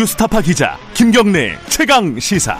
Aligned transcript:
뉴스타파 0.00 0.40
기자 0.40 0.78
김경래 0.94 1.58
최강 1.68 2.18
시사. 2.18 2.56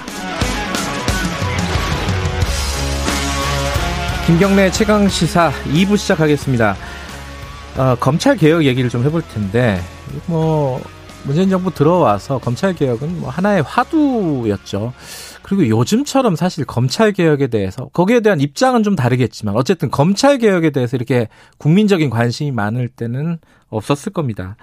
김경래 4.27 4.71
최강 4.71 5.09
시사 5.09 5.51
2부 5.73 5.97
시작하겠습니다. 5.97 6.77
어, 7.79 7.97
검찰 7.99 8.37
개혁 8.37 8.67
얘기를 8.67 8.91
좀 8.91 9.05
해볼 9.05 9.23
텐데 9.23 9.81
뭐 10.27 10.83
문재인 11.25 11.49
정부 11.49 11.73
들어와서 11.73 12.37
검찰 12.37 12.75
개혁은 12.75 13.21
뭐 13.21 13.31
하나의 13.31 13.63
화두였죠. 13.63 14.93
그리고 15.41 15.67
요즘처럼 15.67 16.37
사실 16.37 16.67
검찰 16.67 17.13
개혁에 17.13 17.47
대해서 17.47 17.89
거기에 17.95 18.21
대한 18.21 18.39
입장은 18.39 18.83
좀 18.83 18.97
다르겠지만 18.97 19.57
어쨌든 19.57 19.91
검찰 19.91 20.37
개혁에 20.37 20.69
대해서 20.69 20.95
이렇게 20.95 21.29
국민적인 21.57 22.11
관심이 22.11 22.51
많을 22.51 22.89
때는 22.89 23.39
없었을 23.71 24.13
겁니다. 24.13 24.57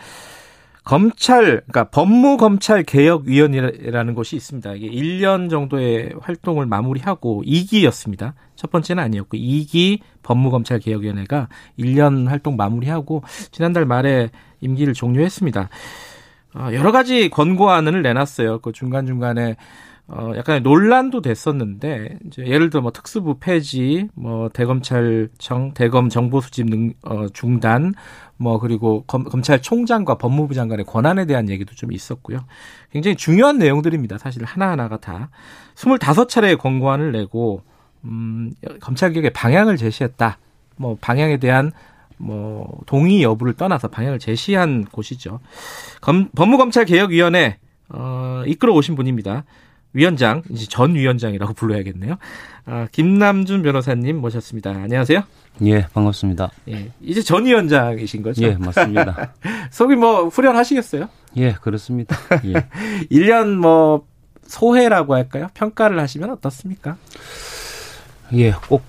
검찰, 0.87 1.61
그러니까 1.67 1.89
법무검찰개혁위원회라는 1.89 4.13
곳이 4.13 4.37
있습니다. 4.37 4.75
이게 4.75 4.89
1년 4.89 5.49
정도의 5.49 6.13
활동을 6.21 6.65
마무리하고 6.65 7.43
2기였습니다. 7.45 8.35
첫 8.55 8.71
번째는 8.71 9.03
아니었고 9.03 9.35
2기 9.35 9.99
법무검찰개혁위원회가 10.23 11.49
1년 11.77 12.29
활동 12.29 12.55
마무리하고 12.55 13.21
지난달 13.51 13.85
말에 13.85 14.29
임기를 14.61 14.93
종료했습니다. 14.93 15.67
어, 16.55 16.69
여러 16.71 16.93
가지 16.93 17.29
권고안을 17.29 18.01
내놨어요. 18.01 18.61
그 18.61 18.71
중간중간에 18.71 19.57
어, 20.09 20.31
약간 20.37 20.63
논란도 20.63 21.21
됐었는데, 21.21 22.19
이제 22.25 22.45
예를 22.45 22.69
들어 22.69 22.81
뭐 22.81 22.91
특수부 22.91 23.39
폐지, 23.39 24.07
뭐 24.13 24.47
대검찰청, 24.49 25.73
대검 25.73 26.07
정보 26.07 26.39
수집 26.39 26.67
능, 26.67 26.93
어, 27.03 27.27
중단, 27.33 27.93
뭐 28.37 28.57
그리고 28.59 29.03
검, 29.05 29.25
검찰총장과 29.25 30.15
법무부 30.15 30.53
장관의 30.53 30.85
권한에 30.85 31.25
대한 31.25 31.49
얘기도 31.49 31.75
좀 31.75 31.91
있었고요. 31.91 32.39
굉장히 32.91 33.17
중요한 33.17 33.57
내용들입니다. 33.57 34.17
사실 34.17 34.45
하나하나가 34.45 34.97
다. 34.97 35.29
25차례의 35.75 36.57
권고안을 36.57 37.11
내고, 37.11 37.63
음, 38.05 38.53
검찰개혁의 38.79 39.31
방향을 39.33 39.75
제시했다. 39.75 40.37
뭐 40.77 40.97
방향에 41.01 41.37
대한 41.37 41.73
뭐 42.17 42.79
동의 42.85 43.23
여부를 43.23 43.53
떠나서 43.53 43.89
방향을 43.89 44.19
제시한 44.19 44.85
곳이죠. 44.85 45.39
검, 46.01 46.29
법무검찰개혁위원회 46.35 47.57
어, 47.89 48.43
이끌어 48.45 48.73
오신 48.73 48.95
분입니다. 48.95 49.43
위원장, 49.93 50.43
이제 50.49 50.65
전 50.69 50.95
위원장이라고 50.95 51.53
불러야겠네요. 51.53 52.17
아, 52.65 52.87
김남준 52.91 53.63
변호사님 53.63 54.17
모셨습니다. 54.19 54.71
안녕하세요. 54.71 55.23
예, 55.65 55.87
반갑습니다. 55.93 56.51
예, 56.69 56.91
이제 57.01 57.21
전 57.21 57.45
위원장이신 57.45 58.21
거죠? 58.21 58.43
예, 58.43 58.55
맞습니다. 58.57 59.33
속이 59.71 59.95
뭐 59.95 60.27
후련하시겠어요? 60.27 61.09
예, 61.37 61.53
그렇습니다. 61.53 62.15
예. 62.45 62.53
1년 63.09 63.55
뭐 63.55 64.05
소회라고 64.43 65.15
할까요? 65.15 65.47
평가를 65.53 65.99
하시면 65.99 66.29
어떻습니까? 66.31 66.97
예, 68.33 68.51
꼭 68.51 68.83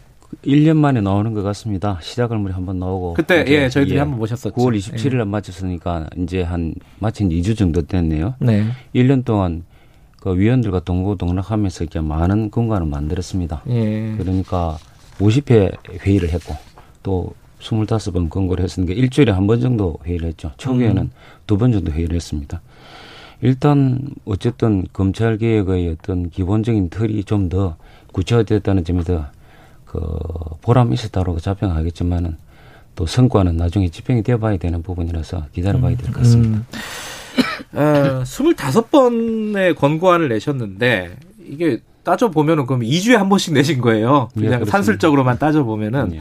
1년 0.44 0.76
만에 0.76 1.00
나오는 1.00 1.32
것 1.32 1.42
같습니다. 1.42 1.98
시작을 2.02 2.36
우리 2.36 2.52
한번 2.52 2.78
나오고. 2.78 3.14
그때 3.14 3.44
예, 3.48 3.68
저희들이 3.68 3.96
예, 3.96 4.00
한번 4.00 4.18
모셨었죠. 4.18 4.54
9월 4.54 4.76
27일 4.76 5.12
날 5.12 5.20
예. 5.20 5.24
마쳤으니까 5.24 6.06
이제 6.18 6.42
한 6.42 6.74
마친 6.98 7.30
2주 7.30 7.56
정도 7.56 7.82
됐네요. 7.82 8.34
네. 8.40 8.66
1년 8.94 9.24
동안 9.24 9.64
그 10.20 10.36
위원들과 10.36 10.80
동고동락하면서 10.80 11.84
이렇게 11.84 12.00
많은 12.00 12.50
공간을 12.50 12.86
만들었습니다. 12.86 13.62
예. 13.68 14.14
그러니까 14.18 14.78
50회 15.18 16.00
회의를 16.06 16.30
했고 16.30 16.54
또 17.02 17.34
25번 17.60 18.28
권고를 18.30 18.64
했으니까 18.64 18.92
일주일에 18.94 19.32
한 19.32 19.46
번 19.46 19.60
정도 19.60 19.98
회의를 20.04 20.28
했죠. 20.28 20.52
초기에는 20.58 21.02
음. 21.02 21.10
두번 21.46 21.72
정도 21.72 21.90
회의를 21.92 22.16
했습니다. 22.16 22.60
일단 23.40 24.00
어쨌든 24.24 24.86
검찰 24.92 25.38
개혁의 25.38 25.88
어떤 26.00 26.28
기본적인 26.30 26.90
틀이 26.90 27.24
좀 27.24 27.48
더 27.48 27.76
구체화됐다는 28.12 28.84
점에서 28.84 29.26
그 29.84 30.00
보람이 30.62 30.94
있었다고 30.94 31.38
자평하겠지만은 31.38 32.36
또 32.96 33.06
성과는 33.06 33.56
나중에 33.56 33.88
집행이 33.88 34.22
되어봐야 34.24 34.56
되는 34.56 34.82
부분이라서 34.82 35.46
기다려봐야 35.52 35.96
될 35.96 36.06
것 36.12 36.18
같습니다. 36.18 36.58
음. 36.58 36.64
어, 37.72 38.22
25번의 38.24 39.76
권고안을 39.76 40.28
내셨는데 40.28 41.16
이게 41.46 41.80
따져 42.02 42.30
보면은 42.30 42.66
그럼 42.66 42.80
2주에 42.82 43.16
한 43.16 43.28
번씩 43.28 43.54
내신 43.54 43.80
거예요. 43.80 44.28
예, 44.36 44.40
그냥 44.40 44.64
네, 44.64 44.70
산술적으로만 44.70 45.38
따져 45.38 45.64
보면은 45.64 46.08
네. 46.10 46.20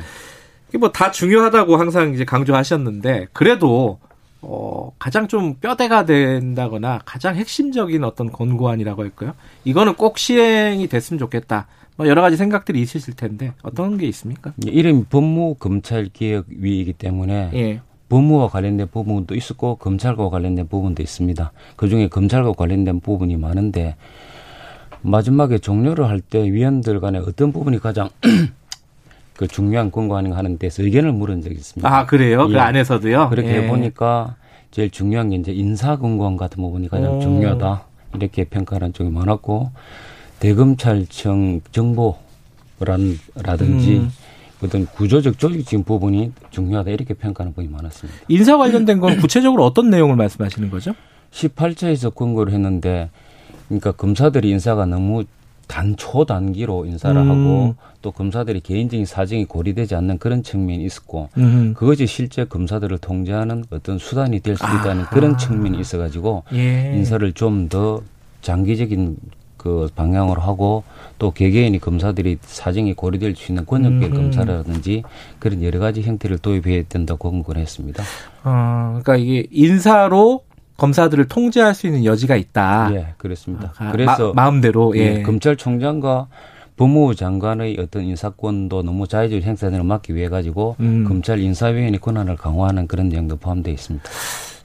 이게 0.69 0.77
뭐 0.77 0.91
다 0.91 1.11
중요하다고 1.11 1.77
항상 1.77 2.13
이제 2.13 2.25
강조하셨는데 2.25 3.27
그래도 3.33 3.99
어 4.41 4.91
가장 4.99 5.27
좀 5.27 5.55
뼈대가 5.55 6.05
된다거나 6.05 6.99
가장 7.05 7.35
핵심적인 7.35 8.03
어떤 8.03 8.31
권고안이라고 8.31 9.01
할까요? 9.03 9.33
이거는 9.63 9.95
꼭 9.95 10.17
시행이 10.17 10.87
됐으면 10.87 11.19
좋겠다. 11.19 11.67
뭐 11.95 12.07
여러 12.07 12.21
가지 12.21 12.37
생각들이 12.37 12.79
있으실 12.81 13.15
텐데 13.15 13.53
어떤 13.63 13.97
게 13.97 14.05
있습니까? 14.07 14.53
예, 14.67 14.71
이름 14.71 15.05
법무 15.05 15.55
검찰 15.55 16.09
개혁 16.13 16.45
위이기 16.49 16.93
때문에 16.93 17.49
예. 17.55 17.81
법무와 18.09 18.49
관련된 18.49 18.87
부분도 18.87 19.35
있었고 19.35 19.75
검찰과 19.75 20.29
관련된 20.29 20.67
부분도 20.67 21.03
있습니다. 21.03 21.51
그 21.75 21.89
중에 21.89 22.07
검찰과 22.07 22.53
관련된 22.53 22.99
부분이 23.01 23.35
많은데 23.37 23.95
마지막에 25.01 25.59
종료를 25.59 26.07
할 26.09 26.21
때 26.21 26.43
위원들 26.51 26.99
간에 26.99 27.19
어떤 27.19 27.51
부분이 27.51 27.79
가장 27.79 28.09
그 29.37 29.47
중요한 29.47 29.91
권고하는 29.91 30.33
하는 30.33 30.57
데서 30.57 30.81
의견을 30.83 31.11
물은 31.11 31.41
적이 31.43 31.55
있습니다. 31.55 31.95
아 31.95 32.05
그래요? 32.05 32.45
그 32.47 32.49
예. 32.49 32.53
그 32.55 32.61
안에서도요? 32.61 33.29
그렇게 33.29 33.63
예. 33.63 33.67
보니까 33.67 34.35
제일 34.71 34.89
중요한 34.89 35.29
게 35.29 35.35
이제 35.35 35.51
인사 35.51 35.97
권고안 35.97 36.37
같은 36.37 36.63
부분이 36.63 36.89
가장 36.89 37.17
오. 37.17 37.21
중요하다 37.21 37.83
이렇게 38.15 38.45
평가하는 38.45 38.93
쪽이 38.93 39.09
많았고 39.11 39.69
대검찰청 40.39 41.61
정보라든지 41.71 43.97
음. 43.97 44.11
어떤 44.63 44.85
구조적 44.87 45.37
조직적인 45.37 45.83
부분이 45.83 46.31
중요하다 46.49 46.91
이렇게 46.91 47.13
평가하는 47.13 47.53
분이 47.53 47.67
많았습니다. 47.67 48.19
인사 48.27 48.57
관련된 48.57 48.99
건 48.99 49.17
구체적으로 49.17 49.65
어떤 49.65 49.89
내용을 49.89 50.15
말씀하시는 50.15 50.69
거죠? 50.69 50.93
18차에서 51.31 52.13
권고를 52.15 52.53
했는데 52.53 53.09
그러니까 53.67 53.91
검사들이 53.91 54.49
인사가 54.49 54.85
너무 54.85 55.25
단초 55.67 56.23
단기로 56.25 56.85
인사를 56.85 57.19
음. 57.19 57.29
하고 57.29 57.75
또 58.01 58.11
검사들이 58.11 58.61
개인적인 58.61 59.05
사정이 59.05 59.43
고려되지 59.45 59.95
않는 59.95 60.17
그런 60.17 60.41
측면이 60.41 60.83
있었고 60.85 61.27
음. 61.37 61.73
그것이 61.75 62.07
실제 62.07 62.45
검사들을 62.45 62.97
통제하는 62.99 63.65
어떤 63.69 63.97
수단이 63.97 64.39
될 64.39 64.55
수 64.55 64.63
있다는 64.63 65.03
아. 65.03 65.09
그런 65.09 65.37
측면이 65.37 65.77
있어가지고 65.79 66.43
예. 66.53 66.93
인사를 66.95 67.33
좀 67.33 67.67
더 67.67 68.01
장기적인 68.41 69.17
그 69.67 69.89
방향으로 69.95 70.41
하고 70.41 70.85
또 71.19 71.31
개개인이 71.31 71.77
검사들이 71.79 72.37
사정이 72.41 72.93
고려될 72.93 73.35
수 73.35 73.51
있는 73.51 73.65
권역별 73.65 74.11
음. 74.11 74.13
검사라든지 74.13 75.03
그런 75.39 75.61
여러 75.61 75.79
가지 75.79 76.01
형태를 76.03 76.37
도입해야 76.37 76.83
된다고 76.87 77.29
권고를 77.29 77.61
했습니다. 77.61 78.01
어, 78.45 78.99
그러니까 79.03 79.17
이게 79.17 79.45
인사로 79.51 80.43
검사들을 80.77 81.27
통제할 81.27 81.75
수 81.75 81.87
있는 81.87 82.05
여지가 82.05 82.37
있다. 82.37 82.91
예, 82.93 83.07
그렇습니다. 83.17 83.73
아, 83.77 83.91
그래서 83.91 84.31
마, 84.33 84.47
음대로 84.47 84.95
예. 84.95 85.17
예. 85.17 85.21
검찰총장과 85.23 86.27
법무부 86.77 87.15
장관의 87.15 87.75
어떤 87.79 88.05
인사권도 88.05 88.83
너무 88.83 89.05
자유적으로 89.05 89.45
행사되는 89.45 89.85
막기 89.85 90.15
위해 90.15 90.29
가지고 90.29 90.77
음. 90.79 91.03
검찰 91.05 91.39
인사위원회 91.39 91.97
권한을 91.97 92.37
강화하는 92.37 92.87
그런 92.87 93.09
내용도 93.09 93.35
포함되어 93.35 93.73
있습니다. 93.73 94.09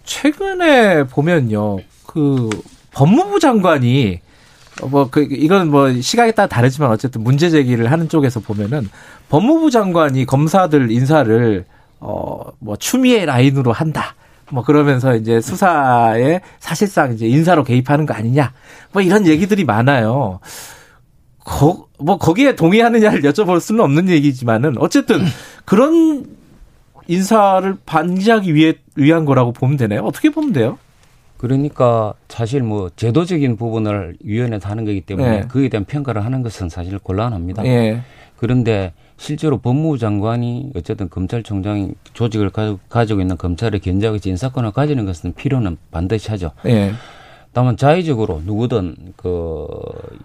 최근에 0.05 1.05
보면요, 1.09 1.79
그 2.07 2.51
법무부 2.93 3.41
장관이 3.41 4.21
뭐, 4.87 5.09
그, 5.11 5.27
이건 5.31 5.71
뭐, 5.71 5.93
시각에 6.01 6.33
따라 6.33 6.49
다르지만 6.49 6.91
어쨌든 6.91 7.23
문제 7.23 7.51
제기를 7.51 7.91
하는 7.91 8.09
쪽에서 8.09 8.41
보면은 8.41 8.89
법무부 9.29 9.71
장관이 9.71 10.27
검사들 10.27 10.91
인사를, 10.91 11.65
어, 12.01 12.41
뭐, 12.59 12.77
추미애 12.77 13.25
라인으로 13.25 13.73
한다. 13.73 14.15
뭐, 14.51 14.63
그러면서 14.63 15.17
이제 15.17 15.41
수사에 15.41 16.41
사실상 16.59 17.13
이제 17.13 17.27
인사로 17.27 17.65
개입하는 17.65 18.07
거 18.07 18.15
아니냐. 18.15 18.53
뭐, 18.93 19.03
이런 19.03 19.27
얘기들이 19.27 19.65
많아요. 19.65 20.41
거, 21.39 21.87
뭐, 21.99 22.19
거기에 22.19 22.55
동의하느냐를 22.57 23.23
여쭤볼 23.23 23.61
수는 23.61 23.83
없는 23.83 24.09
얘기지만은 24.09 24.77
어쨌든 24.79 25.25
그런 25.65 26.27
인사를 27.09 27.77
반기하기 27.85 28.55
위해, 28.55 28.75
위한 28.95 29.25
거라고 29.25 29.53
보면 29.53 29.77
되나요? 29.77 30.03
어떻게 30.03 30.31
보면 30.31 30.53
돼요? 30.53 30.79
그러니까 31.43 32.15
사실 32.29 32.63
뭐 32.63 32.89
제도적인 32.95 33.57
부분을 33.57 34.17
위원회에서 34.23 34.69
하는 34.69 34.85
거기 34.85 35.01
때문에 35.01 35.41
네. 35.41 35.49
그에 35.49 35.69
대한 35.69 35.85
평가를 35.85 36.25
하는 36.25 36.41
것은 36.45 36.69
사실 36.69 37.01
곤란합니다. 37.01 37.65
네. 37.65 38.01
그런데 38.37 38.93
실제로 39.17 39.59
법무부 39.59 39.99
장관이 39.99 40.71
어쨌든 40.77 41.11
검찰총장이 41.11 41.95
조직을 42.13 42.53
가지고 42.89 43.21
있는 43.21 43.37
검찰의 43.37 43.81
견제하고 43.81 44.19
인사권을 44.25 44.71
가지는 44.71 45.05
것은 45.05 45.35
필요는 45.35 45.79
반드시 45.91 46.31
하죠. 46.31 46.53
네. 46.63 46.93
다만 47.53 47.77
자의적으로 47.77 48.41
누구든 48.47 48.97
그 49.17 49.67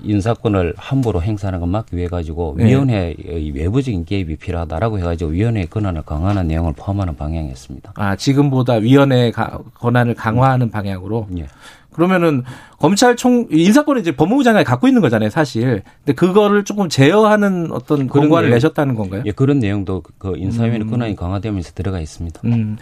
인사권을 0.02 0.74
함부로 0.78 1.22
행사하는 1.22 1.60
걸 1.60 1.70
막기 1.70 1.98
위해 1.98 2.08
가지고 2.08 2.56
네. 2.58 2.66
위원회의 2.66 3.52
외부적인 3.54 4.06
개입이 4.06 4.38
필요하다라고 4.38 5.00
해가지고 5.00 5.32
위원회의 5.32 5.68
권한을 5.68 6.04
강화하는 6.04 6.48
내용을 6.48 6.74
포함하는 6.78 7.18
방향이었습니다. 7.18 7.94
아 7.96 8.16
지금보다 8.16 8.76
위원회의 8.76 9.34
권한을 9.76 10.16
강화하는 10.16 10.72
방향으로. 10.72 11.28
예. 11.38 11.48
그러면은 11.92 12.44
검찰총 12.78 13.48
인사권을 13.50 14.02
이제 14.02 14.16
법무부 14.16 14.44
장관이 14.44 14.64
갖고 14.64 14.88
있는 14.88 15.02
거잖아요, 15.02 15.32
사실. 15.32 15.82
근데 16.06 16.14
그거를 16.14 16.64
조금 16.64 16.90
제어하는 16.90 17.72
어떤 17.72 18.08
권한을 18.08 18.52
내셨다는 18.52 18.94
건가요? 18.94 19.24
예, 19.26 19.32
그런 19.32 19.58
내용도 19.58 20.04
그 20.20 20.36
인사위원회 20.38 20.86
음. 20.86 20.92
권한이 20.92 21.16
강화되면서 21.16 21.72
들어가 21.74 22.00
있습니다. 22.00 22.40
음. 22.46 22.78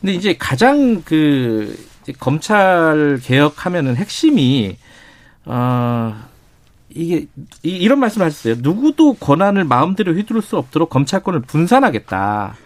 근데 0.00 0.14
이제 0.14 0.34
가장 0.36 1.00
그 1.04 1.78
검찰 2.12 3.20
개혁하면은 3.22 3.96
핵심이 3.96 4.76
어 5.44 6.14
이게 6.90 7.26
이, 7.62 7.86
런 7.88 8.00
말씀을 8.00 8.26
하셨어요. 8.26 8.56
누구도 8.58 9.14
권한을 9.14 9.64
마음대로 9.64 10.12
휘두를 10.14 10.42
수 10.42 10.56
없도록 10.56 10.90
검찰권을 10.90 11.40
분산하겠다. 11.42 12.56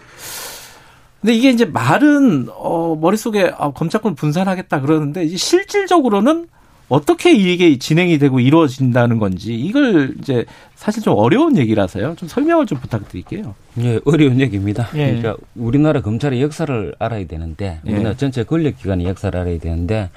근데 1.20 1.34
이게 1.34 1.50
이제 1.50 1.64
말은 1.64 2.48
어 2.50 2.96
머릿속에 2.96 3.52
아, 3.56 3.70
검찰권 3.72 4.14
분산하겠다 4.14 4.81
그러는데 4.81 5.25
이제 5.25 5.37
실질적으로는 5.37 6.48
어떻게 6.90 7.32
이게 7.32 7.78
진행이 7.78 8.19
되고 8.19 8.40
이루어진다는 8.40 9.19
건지 9.19 9.54
이걸 9.54 10.16
이제 10.19 10.44
사실 10.75 11.02
좀 11.02 11.16
어려운 11.16 11.56
얘기라서요. 11.56 12.16
좀 12.16 12.28
설명을 12.28 12.66
좀 12.66 12.78
부탁드릴게요. 12.81 13.54
예, 13.78 14.00
어려운 14.04 14.40
얘기입니다. 14.40 14.88
예. 14.94 15.06
그러니까 15.06 15.37
우리나라 15.54 16.02
검찰의 16.02 16.42
역사를 16.42 16.94
알아야 16.98 17.26
되는데 17.28 17.81
예. 17.87 17.92
우리나라 17.92 18.16
전체 18.16 18.42
권력기관의 18.42 19.06
역사를 19.06 19.38
알아야 19.38 19.58
되는데 19.58 20.10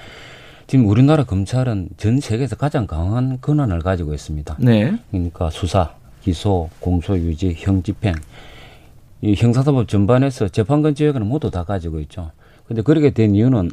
지금 0.66 0.88
우리나라 0.88 1.24
검찰은 1.25 1.90
전 1.98 2.20
세계에서 2.20 2.56
가장 2.56 2.88
강한 2.88 3.40
권한을 3.40 3.80
가지고 3.80 4.16
있습니다. 4.16 4.58
네. 4.60 4.98
그러니까 5.12 5.52
수사, 5.52 5.94
기소, 6.24 6.72
공소 6.80 7.16
유지, 7.16 7.54
형집행 7.56 8.16
이 9.22 9.36
형사사법 9.36 9.88
전반에서 9.88 10.48
재판권 10.48 10.96
지역은 10.96 11.24
모두 11.28 11.52
다 11.52 11.64
가지고 11.64 12.00
있죠. 12.00 12.31
근데 12.68 12.81
그렇게 12.81 13.12
된 13.12 13.36
이유는 13.36 13.70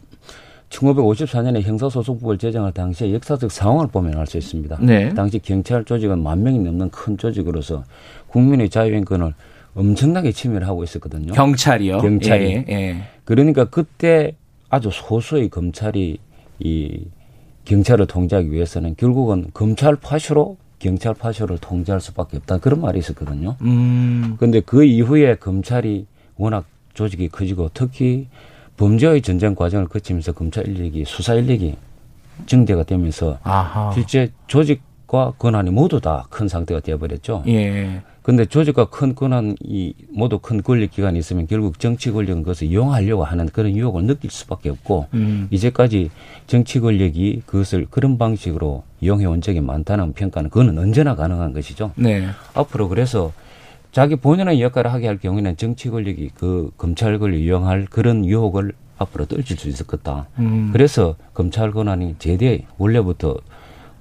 1954년에 0.70 1.62
형사소송법을 1.62 2.38
제정할 2.38 2.72
당시에 2.72 3.12
역사적 3.12 3.50
상황을 3.50 3.88
보면 3.88 4.16
알 4.16 4.26
수 4.26 4.38
있습니다. 4.38 4.78
네. 4.80 5.12
당시 5.14 5.38
경찰 5.40 5.84
조직은 5.84 6.22
만 6.22 6.42
명이 6.42 6.60
넘는 6.60 6.90
큰 6.90 7.18
조직으로서 7.18 7.84
국민의 8.28 8.70
자유인권을 8.70 9.34
엄청나게 9.74 10.32
침해를 10.32 10.66
하고 10.68 10.84
있었거든요. 10.84 11.32
경찰이요? 11.32 11.98
경찰이. 11.98 12.50
예, 12.50 12.64
예. 12.68 12.96
그러니까 13.24 13.64
그때 13.64 14.34
아주 14.68 14.90
소수의 14.92 15.48
검찰이 15.48 16.18
이 16.60 17.04
경찰을 17.64 18.06
통제하기 18.06 18.50
위해서는 18.52 18.94
결국은 18.96 19.46
검찰 19.52 19.96
파쇼로 19.96 20.56
경찰 20.78 21.14
파쇼를 21.14 21.58
통제할 21.58 22.00
수밖에 22.00 22.36
없다 22.38 22.58
그런 22.58 22.80
말이 22.80 22.98
있었거든요. 22.98 23.56
음. 23.62 24.36
그런데 24.38 24.60
그 24.60 24.84
이후에 24.84 25.34
검찰이 25.36 26.06
워낙 26.36 26.64
조직이 26.94 27.28
커지고 27.28 27.70
특히 27.74 28.28
범죄의 28.84 29.20
전쟁 29.20 29.54
과정을 29.54 29.88
거치면서 29.88 30.32
검찰 30.32 30.66
인력이 30.66 31.04
수사 31.06 31.34
인력이 31.34 31.76
증대가 32.46 32.82
되면서 32.82 33.38
아하. 33.42 33.92
실제 33.92 34.32
조직과 34.46 35.34
권한이 35.38 35.68
모두 35.70 36.00
다 36.00 36.24
큰 36.30 36.48
상태가 36.48 36.80
되어버렸죠. 36.80 37.44
예. 37.48 38.00
근데 38.22 38.46
조직과 38.46 38.86
큰 38.86 39.14
권한이 39.14 39.94
모두 40.12 40.38
큰 40.38 40.62
권력 40.62 40.92
기관이 40.92 41.18
있으면 41.18 41.46
결국 41.46 41.78
정치 41.78 42.10
권력은 42.10 42.42
그것을 42.42 42.68
이용하려고 42.68 43.24
하는 43.24 43.46
그런 43.50 43.76
유혹을 43.76 44.04
느낄 44.06 44.30
수밖에 44.30 44.70
없고 44.70 45.08
음. 45.12 45.48
이제까지 45.50 46.10
정치 46.46 46.80
권력이 46.80 47.42
그것을 47.44 47.86
그런 47.90 48.16
방식으로 48.16 48.84
이용해 49.02 49.26
온 49.26 49.42
적이 49.42 49.60
많다는 49.60 50.14
평가는 50.14 50.48
그거는 50.48 50.78
언제나 50.78 51.14
가능한 51.16 51.52
것이죠. 51.52 51.92
네. 51.96 52.28
앞으로 52.54 52.88
그래서 52.88 53.32
자기 53.92 54.16
본연의 54.16 54.62
역할을 54.62 54.92
하게 54.92 55.06
할 55.06 55.18
경우에는 55.18 55.56
정치 55.56 55.90
권력이 55.90 56.30
그 56.34 56.70
검찰 56.76 57.18
권력을 57.18 57.34
이용할 57.34 57.86
그런 57.90 58.24
유혹을 58.24 58.72
앞으로 58.98 59.24
떨칠 59.26 59.56
수 59.56 59.68
있을 59.68 59.86
거다. 59.86 60.26
음. 60.38 60.70
그래서 60.72 61.16
검찰 61.32 61.70
권한이 61.70 62.16
제대 62.18 62.66
원래부터 62.78 63.36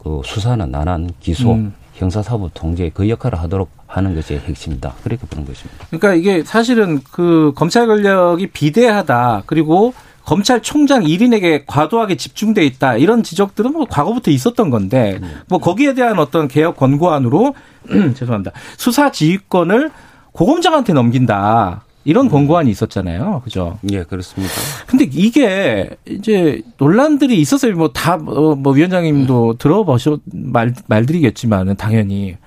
그 0.03 0.21
수사는 0.24 0.69
나난 0.69 1.09
기소 1.19 1.53
음. 1.53 1.74
형사사법 1.94 2.51
통제 2.53 2.89
그 2.94 3.09
역할을 3.09 3.39
하도록 3.39 3.69
하는 3.88 4.15
것이 4.15 4.36
핵심이다. 4.36 4.94
그렇게 5.03 5.25
보는 5.27 5.45
것입니다. 5.45 5.86
그러니까 5.88 6.13
이게 6.15 6.44
사실은 6.44 7.01
그 7.12 7.51
검찰 7.56 7.88
권력이 7.88 8.47
비대하다. 8.47 9.44
그리고 9.45 9.94
검찰총장 10.25 11.04
1인에게 11.04 11.63
과도하게 11.66 12.16
집중돼 12.16 12.66
있다. 12.66 12.98
이런 12.98 13.24
지적들은 13.24 13.74
뭐 13.74 13.86
과거부터 13.86 14.31
있었던 14.31 14.69
건데 14.69 15.19
뭐 15.48 15.60
거기에 15.60 15.94
대한 15.94 16.19
어떤 16.19 16.48
개혁 16.48 16.77
권고안으로 16.77 17.56
죄송합니다. 18.16 18.51
수사 18.77 19.12
지휘권을 19.12 19.92
고검장한테 20.31 20.94
넘긴다. 20.94 21.83
이런 22.06 22.27
음. 22.27 22.31
권고안이 22.31 22.71
있었잖아요. 22.71 23.42
그죠? 23.44 23.77
예, 23.92 24.04
그렇습니다. 24.04 24.54
근데 24.88 25.07
이게 25.12 25.89
이제 26.07 26.62
논란들이 26.77 27.39
있었어요. 27.39 27.75
뭐 27.75 27.92
다뭐 27.92 28.51
어, 28.51 28.56
뭐 28.56 28.74
위원장님도 28.74 29.57
들어보셔 29.57 30.19
말 30.31 30.74
말드리겠지만은 30.88 31.75
당연히 31.75 32.38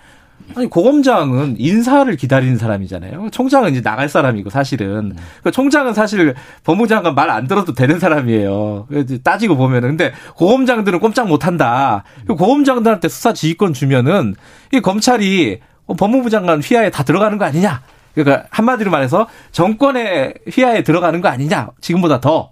아니 0.54 0.68
고검장은 0.68 1.56
인사를 1.58 2.14
기다리는 2.16 2.56
사람이잖아요. 2.56 3.28
총장은 3.32 3.72
이제 3.72 3.82
나갈 3.82 4.08
사람이고 4.08 4.50
사실은 4.50 5.14
그 5.42 5.50
총장은 5.50 5.94
사실 5.94 6.34
법무장관 6.64 7.14
말 7.14 7.30
안 7.32 7.46
들어도 7.46 7.72
되는 7.72 7.98
사람이에요. 7.98 8.88
따지고 9.24 9.56
보면은 9.56 9.90
근데 9.90 10.12
고검장들은 10.36 11.00
꼼짝 11.00 11.28
못 11.28 11.46
한다. 11.46 12.04
고검장들한테 12.28 13.08
수사 13.08 13.32
지휘권 13.32 13.72
주면은 13.72 14.34
이 14.72 14.80
검찰이 14.80 15.60
법무부 15.96 16.28
장관 16.30 16.60
휘하에 16.60 16.90
다 16.90 17.02
들어가는 17.02 17.38
거 17.38 17.44
아니냐? 17.46 17.80
그러니까 18.14 18.46
한마디로 18.50 18.90
말해서 18.90 19.28
정권의 19.52 20.34
휘하에 20.50 20.82
들어가는 20.82 21.20
거 21.22 21.28
아니냐? 21.28 21.70
지금보다 21.80 22.20
더. 22.20 22.50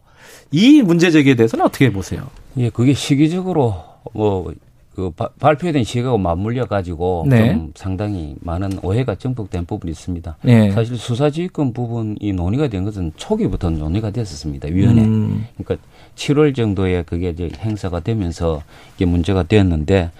이 0.51 0.83
문제 0.83 1.11
제기에 1.11 1.35
대해서는 1.35 1.65
어떻게 1.67 1.93
보세요? 1.93 2.29
예, 2.57 2.71
그게 2.71 2.95
시기적으로 2.95 3.85
뭐 4.15 4.53
그 4.95 5.11
바, 5.11 5.29
발표된 5.39 5.85
시각하고 5.85 6.19
맞물려 6.19 6.67
가지고 6.67 7.25
네. 7.29 7.53
좀 7.53 7.73
상당히 7.75 8.35
많은 8.41 8.81
오해가 8.83 9.15
증폭된 9.15 9.65
부분이 9.65 9.91
있습니다. 9.93 10.37
네. 10.43 10.71
사실 10.73 10.97
수사지휘권 10.97 11.73
부분이 11.73 12.33
논의가 12.33 12.69
된 12.69 12.85
것은 12.85 13.13
초기부터 13.17 13.71
논의가 13.71 14.11
됐었습니다. 14.11 14.69
위원회. 14.69 15.03
음. 15.03 15.47
그러니까 15.57 15.87
7월 16.17 16.55
정도에 16.55 17.03
그게 17.03 17.31
이제 17.31 17.51
행사가 17.61 18.01
되면서 18.01 18.63
이게 18.97 19.05
문제가 19.05 19.45
되었는데 19.45 20.11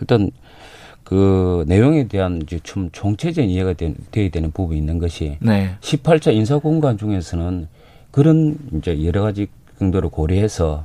일단 0.00 0.30
그 1.04 1.64
내용에 1.66 2.06
대한 2.06 2.42
이제 2.42 2.60
좀 2.62 2.90
총체적인 2.92 3.48
이해가 3.48 3.72
되, 3.72 3.94
돼야 4.10 4.28
되는 4.28 4.50
부분이 4.52 4.78
있는 4.78 4.98
것이 4.98 5.38
네. 5.40 5.70
18차 5.80 6.34
인사공간 6.34 6.98
중에서는 6.98 7.66
그런 8.10 8.58
이제 8.76 9.02
여러 9.04 9.22
가지 9.22 9.46
정도를 9.78 10.10
고려해서 10.10 10.84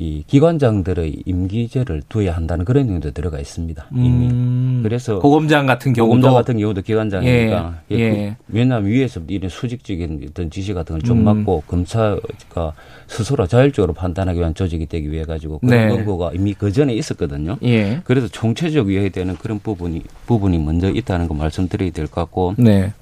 이 0.00 0.24
기관장들의 0.26 1.24
임기제를 1.26 2.04
두어야 2.08 2.34
한다는 2.34 2.64
그런 2.64 2.86
내용도 2.86 3.10
들어가 3.10 3.38
있습니다. 3.38 3.84
이미. 3.94 4.28
음, 4.28 4.80
그래서 4.82 5.18
고검장 5.18 5.66
같은 5.66 5.92
경우도 5.92 6.08
고검장 6.16 6.32
같은 6.32 6.58
경우도 6.58 6.80
기관장이니까 6.80 7.80
예, 7.90 7.94
예. 7.96 8.36
그, 8.38 8.56
왜냐하면 8.56 8.90
위에서 8.90 9.20
이런 9.28 9.50
수직적인 9.50 10.26
어떤 10.30 10.50
지시 10.50 10.72
같은 10.72 10.94
걸좀 10.98 11.18
음. 11.18 11.24
맞고 11.24 11.64
검사가 11.66 12.72
스스로 13.08 13.46
자율적으로 13.46 13.92
판단하기 13.92 14.38
위한 14.38 14.54
조직이 14.54 14.86
되기 14.86 15.12
위해 15.12 15.24
가지고 15.24 15.58
그런 15.58 15.88
네. 15.88 15.94
권고가 15.94 16.30
이미 16.32 16.54
그 16.54 16.72
전에 16.72 16.94
있었거든요. 16.94 17.58
예. 17.64 18.00
그래서 18.04 18.26
총체적 18.26 18.86
위해야 18.86 19.10
되는 19.10 19.36
그런 19.36 19.58
부분이 19.58 20.02
부분이 20.26 20.56
먼저 20.58 20.88
있다는 20.88 21.28
거 21.28 21.34
말씀드려야 21.34 21.90
될 21.90 22.06
것 22.06 22.22
같고. 22.22 22.54
네. 22.56 22.94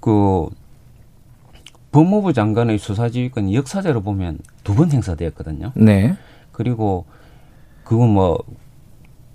그 0.00 0.46
법무부 1.94 2.32
장관의 2.32 2.78
수사지휘권이 2.78 3.54
역사적으로 3.54 4.00
보면 4.02 4.38
두 4.64 4.74
번 4.74 4.90
행사되었거든요. 4.90 5.70
네. 5.76 6.16
그리고 6.50 7.04
그거 7.84 8.04
뭐 8.08 8.36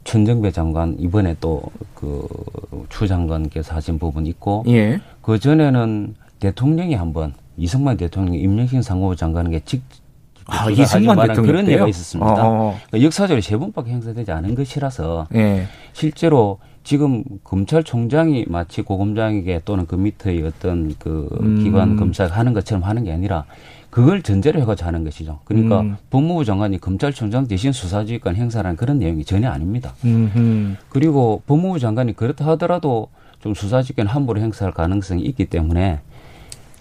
천정배 0.04 0.52
장관 0.52 0.98
이번에 1.00 1.36
또 1.40 1.62
그 1.96 2.28
추 2.90 3.08
장관께서 3.08 3.76
하신 3.76 3.98
부분이 4.00 4.28
있고 4.30 4.64
예. 4.68 5.00
그 5.22 5.40
전에는 5.40 6.16
대통령이 6.40 6.96
한번 6.96 7.34
이승만 7.56 7.96
대통령 7.98 8.34
임명신 8.36 8.82
상무부 8.82 9.16
장관에게 9.16 9.62
직 9.62 9.84
아, 10.50 10.70
이승만 10.70 11.18
대통령 11.28 11.46
그런 11.46 11.68
예가 11.68 11.88
있었습니다. 11.88 12.32
어. 12.32 12.80
그러니까 12.88 13.06
역사적으로 13.06 13.42
세 13.42 13.58
번밖에 13.58 13.92
행사되지 13.92 14.32
않은 14.32 14.56
것이라서 14.56 15.28
예. 15.36 15.68
실제로 15.94 16.60
지금 16.84 17.24
검찰총장이 17.44 18.46
마치 18.48 18.82
고검장에게 18.82 19.62
또는 19.66 19.86
그 19.86 19.96
밑의 19.96 20.44
어떤 20.44 20.96
그 20.98 21.30
음. 21.42 21.64
기관 21.64 21.98
검사가 21.98 22.36
하는 22.36 22.54
것처럼 22.54 22.84
하는 22.84 23.04
게 23.04 23.12
아니라 23.12 23.46
그걸 23.90 24.22
전제로 24.22 24.60
해가지고 24.62 24.88
하는 24.88 25.04
것이죠. 25.04 25.40
그러니까 25.46 25.82
음. 25.82 25.98
법무부 26.10 26.46
장관이 26.46 26.80
검찰총장 26.80 27.48
대신 27.48 27.72
수사지휘권 27.72 28.36
행사라는 28.36 28.78
그런 28.78 29.00
내용이 29.00 29.26
전혀 29.26 29.50
아닙니다. 29.50 29.94
음흠. 30.06 30.76
그리고 30.90 31.42
법무부 31.48 31.80
장관이 31.80 32.14
그렇다 32.14 32.46
하더라도 32.48 33.10
좀 33.40 33.54
수사지휘권 33.54 34.08
함부로 34.08 34.40
행사할 34.42 34.74
가능성이 34.74 35.24
있기 35.24 35.46
때문에 35.46 36.00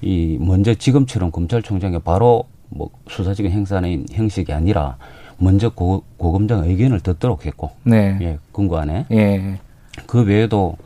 이 0.01 0.39
먼저 0.41 0.75
지금처럼 0.75 1.31
검찰총장이 1.31 1.99
바로 2.01 2.45
뭐 2.71 2.91
수사지휘권 3.09 3.57
행사하는 3.57 4.07
형식이 4.11 4.53
아니라 4.53 4.97
먼저 5.39 5.69
고, 5.69 6.05
고검장 6.17 6.65
의견을 6.69 7.01
듣도록 7.01 7.47
했고, 7.47 7.71
네. 7.85 8.19
예, 8.21 8.39
근거안에. 8.53 9.07
예. 9.13 9.59
그 10.07 10.23
외에도 10.23 10.77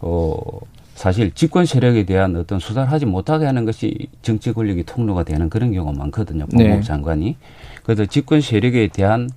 어 0.00 0.36
사실 0.94 1.30
집권 1.32 1.66
세력에 1.66 2.04
대한 2.04 2.34
어떤 2.36 2.58
수사를 2.58 2.90
하지 2.90 3.06
못하게 3.06 3.44
하는 3.44 3.64
것이 3.64 4.08
정치 4.22 4.52
권력이 4.52 4.84
통로가 4.84 5.24
되는 5.24 5.50
그런 5.50 5.72
경우가 5.72 5.96
많거든요. 5.98 6.46
법무부 6.46 6.68
네. 6.68 6.80
장관이. 6.80 7.36
그래서 7.82 8.06
집권 8.06 8.40
세력에 8.40 8.88
대한 8.88 9.28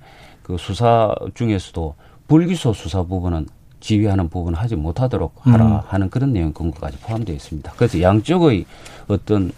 그 0.42 0.56
수사 0.58 1.14
중에서도 1.34 1.94
불기소 2.28 2.72
수사 2.72 3.02
부분은 3.02 3.46
지휘하는 3.80 4.28
부분을 4.28 4.58
하지 4.58 4.76
못하도록 4.76 5.34
하라 5.40 5.66
음. 5.66 5.80
하는 5.86 6.10
그런 6.10 6.32
내용 6.32 6.52
근거까지 6.52 6.98
포함되어 6.98 7.34
있습니다. 7.34 7.72
그래서 7.76 8.00
양쪽의 8.00 8.64
어떤 9.08 9.52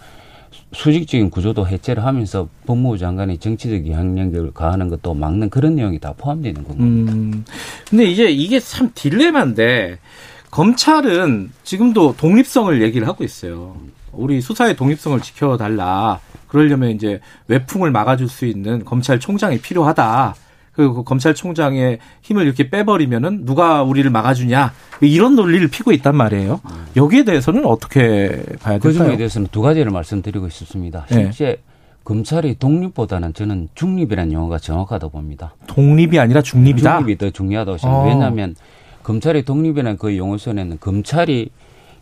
수직적인 0.73 1.29
구조도 1.29 1.67
해체를 1.67 2.03
하면서 2.03 2.47
법무부 2.65 2.97
장관이 2.97 3.37
정치적 3.37 3.87
영향력을 3.87 4.51
가하는 4.53 4.89
것도 4.89 5.13
막는 5.13 5.49
그런 5.49 5.75
내용이 5.75 5.99
다 5.99 6.13
포함되어 6.17 6.49
있는 6.49 6.63
겁니다. 6.63 7.13
음. 7.13 7.45
근데 7.89 8.05
이제 8.05 8.25
이게 8.29 8.59
참 8.59 8.91
딜레마인데 8.93 9.99
검찰은 10.51 11.51
지금도 11.63 12.15
독립성을 12.17 12.81
얘기를 12.81 13.07
하고 13.07 13.23
있어요. 13.23 13.75
우리 14.11 14.41
수사의 14.41 14.75
독립성을 14.75 15.19
지켜달라. 15.21 16.19
그러려면 16.47 16.91
이제 16.91 17.19
외풍을 17.47 17.89
막아줄 17.91 18.29
수 18.29 18.45
있는 18.45 18.85
검찰총장이 18.85 19.59
필요하다. 19.59 20.35
그 20.73 21.03
검찰총장의 21.03 21.99
힘을 22.23 22.45
이렇게 22.45 22.69
빼버리면은 22.69 23.45
누가 23.45 23.83
우리를 23.83 24.09
막아주냐 24.09 24.73
이런 25.01 25.35
논리를 25.35 25.67
피고 25.67 25.91
있단 25.91 26.15
말이에요. 26.15 26.61
여기에 26.95 27.25
대해서는 27.25 27.65
어떻게 27.65 28.43
봐야 28.59 28.79
그 28.79 28.91
점에 28.91 29.05
될까요? 29.05 29.17
대해서는 29.17 29.47
두 29.51 29.61
가지를 29.61 29.91
말씀드리고 29.91 30.49
싶습니다. 30.49 31.05
네. 31.11 31.31
실제 31.31 31.61
검찰의 32.03 32.55
독립보다는 32.55 33.33
저는 33.33 33.69
중립이라는 33.75 34.33
용어가 34.33 34.57
정확하다 34.57 35.09
봅니다. 35.09 35.55
독립이 35.67 36.19
아니라 36.19 36.41
중립이다. 36.41 36.97
중립이 36.97 37.17
더 37.17 37.29
중요하다고 37.29 37.77
생각합니다. 37.77 38.11
어. 38.11 38.13
왜냐하면 38.13 38.55
검찰의 39.03 39.43
독립이라는 39.43 39.97
그 39.97 40.17
용어 40.17 40.37
속에는 40.37 40.79
검찰이 40.79 41.49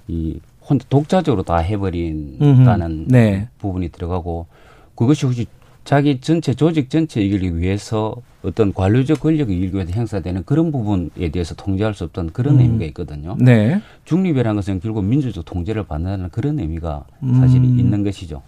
이 0.07 0.39
혼자 0.61 0.85
독자적으로 0.89 1.43
다 1.43 1.57
해버린다는. 1.57 3.07
네. 3.09 3.49
부분이 3.59 3.89
들어가고 3.89 4.47
그것이 4.95 5.25
혹시 5.25 5.45
자기 5.83 6.21
전체 6.21 6.53
조직 6.53 6.89
전체 6.89 7.21
이기기 7.21 7.57
위해서 7.57 8.15
어떤 8.43 8.73
관료적 8.73 9.19
권력을 9.19 9.53
이기기 9.53 9.75
위해서 9.75 9.91
행사되는 9.91 10.43
그런 10.45 10.71
부분에 10.71 11.29
대해서 11.31 11.55
통제할 11.55 11.93
수 11.93 12.03
없다는 12.05 12.31
그런 12.33 12.55
음. 12.55 12.61
의미가 12.61 12.85
있거든요. 12.85 13.35
네. 13.39 13.81
중립이라는 14.05 14.55
것은 14.55 14.79
결국 14.79 15.03
민주적 15.03 15.45
통제를 15.45 15.83
받는다는 15.83 16.29
그런 16.29 16.59
의미가 16.59 17.03
사실 17.39 17.59
음. 17.59 17.79
있는 17.79 18.03
것이죠. 18.03 18.41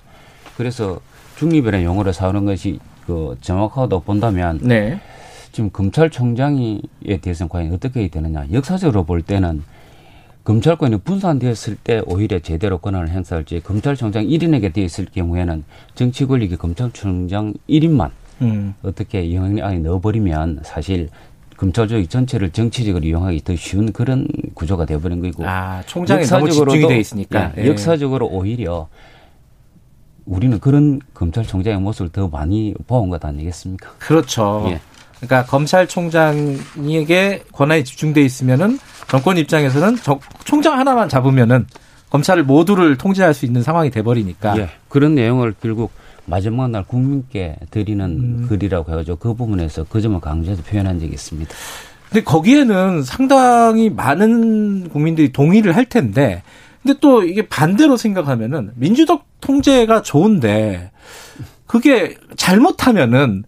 그래서 0.57 0.99
중립이라는 1.37 1.85
용어를 1.85 2.13
사용하는 2.13 2.45
것이 2.45 2.79
그 3.05 3.35
정확하다고 3.41 4.03
본다면 4.03 4.59
네. 4.61 4.99
지금 5.51 5.69
검찰총장에 5.71 6.81
대해서는 7.21 7.49
과연 7.49 7.73
어떻게 7.73 8.07
되느냐. 8.07 8.45
역사적으로 8.51 9.03
볼 9.03 9.21
때는 9.21 9.63
검찰권이 10.43 10.97
분산되었을 10.97 11.77
때 11.77 12.01
오히려 12.05 12.39
제대로 12.39 12.77
권한을 12.77 13.09
행사할지 13.09 13.61
검찰총장 13.61 14.25
1인에게 14.25 14.73
되어 14.73 14.83
있을 14.83 15.05
경우에는 15.05 15.63
정치 15.95 16.25
권력이 16.25 16.57
검찰총장 16.57 17.53
1인만 17.69 18.11
음. 18.41 18.73
어떻게 18.83 19.33
영향력 19.33 19.65
안에 19.65 19.79
넣어버리면 19.79 20.61
사실 20.63 21.09
검찰 21.55 21.87
조직 21.87 22.09
전체를 22.09 22.49
정치적으로 22.49 23.05
이용하기 23.05 23.43
더 23.45 23.55
쉬운 23.55 23.93
그런 23.93 24.27
구조가 24.53 24.85
되어버린 24.85 25.21
거고 25.21 25.47
아, 25.47 25.81
총장에 25.85 26.25
너무 26.25 26.49
집중이 26.49 26.87
돼 26.87 26.99
있으니까. 26.99 27.53
예, 27.57 27.63
예. 27.63 27.67
역사적으로 27.67 28.27
오히려 28.27 28.89
우리는 30.25 30.59
그런 30.59 30.99
검찰총장의 31.13 31.79
모습을 31.79 32.11
더 32.11 32.27
많이 32.27 32.73
보아온 32.87 33.09
것 33.09 33.23
아니겠습니까? 33.23 33.91
그렇죠. 33.99 34.65
예. 34.69 34.81
그러니까 35.27 35.45
검찰총장에게 35.49 37.43
권한이 37.51 37.83
집중돼 37.83 38.21
있으면은 38.21 38.79
정권 39.07 39.37
입장에서는 39.37 39.95
정- 39.97 40.19
총장 40.43 40.77
하나만 40.79 41.09
잡으면은 41.09 41.65
검찰을 42.09 42.43
모두를 42.43 42.97
통제할 42.97 43.33
수 43.33 43.45
있는 43.45 43.63
상황이 43.63 43.89
돼버리니까. 43.89 44.57
예, 44.59 44.69
그런 44.89 45.15
내용을 45.15 45.55
결국 45.61 45.91
마지막 46.25 46.69
날 46.69 46.83
국민께 46.83 47.55
드리는 47.71 48.05
음. 48.05 48.45
글이라고 48.47 48.91
해가지고 48.91 49.17
그 49.17 49.33
부분에서 49.33 49.85
그 49.89 49.99
점을 50.01 50.19
강조해서 50.19 50.61
표현한 50.63 50.99
적이 50.99 51.13
있습니다. 51.13 51.51
근데 52.09 52.23
거기에는 52.23 53.01
상당히 53.03 53.89
많은 53.89 54.89
국민들이 54.89 55.31
동의를 55.31 55.75
할 55.75 55.85
텐데, 55.85 56.43
근데 56.83 56.99
또 57.01 57.23
이게 57.23 57.47
반대로 57.47 57.97
생각하면은 57.97 58.71
민주적 58.75 59.25
통제가 59.41 60.03
좋은데 60.03 60.91
그게 61.65 62.15
잘못하면은 62.35 63.43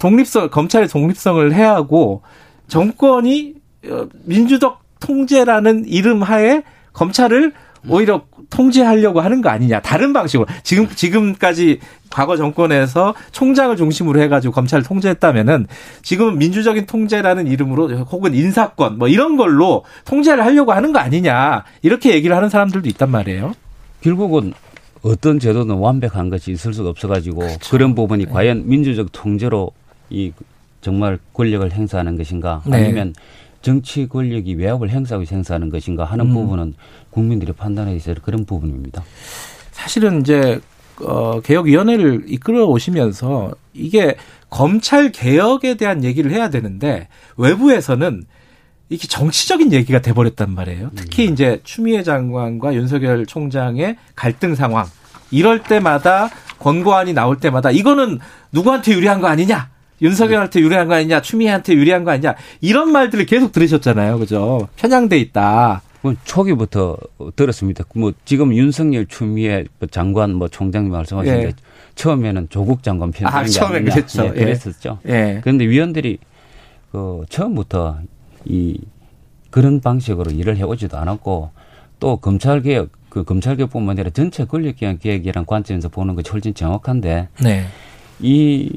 독립성 0.00 0.50
검찰의 0.50 0.88
독립성을 0.88 1.52
해야 1.54 1.74
하고 1.74 2.22
정권이 2.68 3.54
어, 3.90 4.06
민주적 4.24 4.80
통제라는 5.00 5.84
이름 5.86 6.22
하에 6.22 6.62
검찰을 6.92 7.52
오히려 7.88 8.22
통제하려고 8.48 9.20
하는 9.20 9.42
거 9.42 9.50
아니냐. 9.50 9.80
다른 9.80 10.12
방식으로. 10.12 10.46
지금 10.62 10.88
지금까지 10.88 11.80
과거 12.08 12.36
정권에서 12.36 13.14
총장을 13.32 13.76
중심으로 13.76 14.20
해가지고 14.22 14.54
검찰을 14.54 14.84
통제했다면은 14.84 15.66
지금은 16.02 16.38
민주적인 16.38 16.86
통제라는 16.86 17.46
이름으로 17.46 17.90
혹은 17.90 18.34
인사권 18.34 18.98
뭐 18.98 19.08
이런 19.08 19.36
걸로 19.36 19.84
통제를 20.04 20.44
하려고 20.44 20.72
하는 20.72 20.92
거 20.92 20.98
아니냐. 20.98 21.64
이렇게 21.82 22.14
얘기를 22.14 22.34
하는 22.34 22.48
사람들도 22.48 22.88
있단 22.88 23.10
말이에요. 23.10 23.54
결국은 24.00 24.54
어떤 25.04 25.38
제도는 25.38 25.76
완벽한 25.76 26.30
것이 26.30 26.50
있을 26.52 26.72
수가 26.72 26.88
없어가지고 26.88 27.40
그렇죠. 27.40 27.70
그런 27.70 27.90
네. 27.90 27.94
부분이 27.94 28.26
과연 28.26 28.66
민주적 28.66 29.12
통제로 29.12 29.70
이 30.08 30.32
정말 30.80 31.18
권력을 31.34 31.70
행사하는 31.70 32.16
것인가 32.16 32.62
네. 32.66 32.78
아니면 32.78 33.14
정치 33.60 34.08
권력이 34.08 34.54
외압을 34.54 34.88
행사하고 34.90 35.26
행사하는 35.30 35.68
것인가 35.68 36.04
하는 36.04 36.26
음. 36.26 36.34
부분은 36.34 36.74
국민들이 37.10 37.52
판단에 37.52 37.94
있어서 37.96 38.20
그런 38.22 38.46
부분입니다. 38.46 39.04
사실은 39.72 40.20
이제 40.20 40.58
어 41.00 41.40
개혁위원회를 41.40 42.24
이끌어 42.26 42.66
오시면서 42.66 43.52
이게 43.74 44.16
검찰 44.48 45.12
개혁에 45.12 45.76
대한 45.76 46.02
얘기를 46.04 46.30
해야 46.30 46.48
되는데 46.48 47.08
외부에서는 47.36 48.24
이게 48.88 49.08
정치적인 49.08 49.72
얘기가 49.72 50.00
돼버렸단 50.00 50.54
말이에요. 50.54 50.90
특히 50.94 51.24
이제 51.26 51.60
추미애 51.64 52.02
장관과 52.02 52.74
윤석열 52.74 53.26
총장의 53.26 53.96
갈등 54.14 54.54
상황 54.54 54.86
이럴 55.30 55.62
때마다 55.62 56.28
권고안이 56.58 57.12
나올 57.12 57.38
때마다 57.38 57.70
이거는 57.70 58.18
누구한테 58.52 58.92
유리한 58.92 59.20
거 59.20 59.26
아니냐? 59.26 59.70
윤석열한테 60.02 60.60
유리한 60.60 60.88
거 60.88 60.94
아니냐? 60.94 61.22
추미애한테 61.22 61.74
유리한 61.74 62.04
거 62.04 62.10
아니냐? 62.10 62.34
이런 62.60 62.92
말들을 62.92 63.26
계속 63.26 63.52
들으셨잖아요. 63.52 64.18
그죠? 64.18 64.68
편향돼 64.76 65.18
있다. 65.18 65.82
뭐 66.02 66.14
초기부터 66.24 66.98
들었습니다. 67.34 67.84
뭐 67.94 68.12
지금 68.26 68.54
윤석열 68.54 69.06
추미애 69.06 69.64
뭐 69.78 69.88
장관 69.90 70.34
뭐 70.34 70.48
총장님 70.48 70.92
말씀하신데 70.92 71.46
예. 71.46 71.52
처음에는 71.94 72.48
조국 72.50 72.82
장관 72.82 73.10
아, 73.22 73.42
게 73.42 73.48
처음엔 73.48 73.76
아니냐. 73.76 73.94
그랬죠. 73.94 74.24
예, 74.24 74.28
예. 74.28 74.44
그랬었죠. 74.44 74.98
예. 75.08 75.40
그런데 75.42 75.66
위원들이 75.66 76.18
그 76.92 77.22
처음부터 77.30 77.98
이 78.46 78.78
그런 79.50 79.80
방식으로 79.80 80.30
일을 80.32 80.56
해오지도 80.56 80.96
않았고 80.96 81.50
또 82.00 82.16
검찰 82.16 82.60
개혁 82.62 82.90
그 83.08 83.22
검찰 83.24 83.56
개혁뿐만 83.56 83.90
아니라 83.96 84.10
전체 84.10 84.44
권력기관 84.44 84.98
개혁이라는 84.98 85.46
관점에서 85.46 85.88
보는 85.88 86.14
것이 86.16 86.30
훨씬 86.30 86.52
정확한데 86.54 87.28
네. 87.42 87.64
이 88.20 88.68